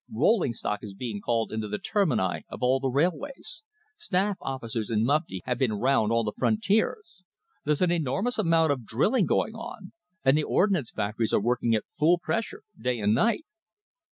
Rolling 0.11 0.53
stock 0.53 0.83
is 0.83 0.95
being 0.95 1.21
called 1.21 1.51
into 1.51 1.67
the 1.67 1.77
termini 1.77 2.43
of 2.49 2.63
all 2.63 2.79
the 2.79 2.89
railways. 2.89 3.61
Staff 3.97 4.35
officers 4.41 4.89
in 4.89 5.03
mufti 5.05 5.43
have 5.45 5.59
been 5.59 5.73
round 5.73 6.11
all 6.11 6.23
the 6.23 6.33
frontiers. 6.35 7.21
There's 7.65 7.83
an 7.83 7.91
enormous 7.91 8.39
amount 8.39 8.71
of 8.71 8.83
drilling 8.83 9.27
going 9.27 9.53
on, 9.53 9.91
and 10.25 10.35
the 10.35 10.43
ordnance 10.43 10.89
factories 10.89 11.33
are 11.35 11.39
working 11.39 11.75
at 11.75 11.85
full 11.99 12.17
pressure, 12.17 12.63
day 12.79 12.99
and 12.99 13.13
night." 13.13 13.45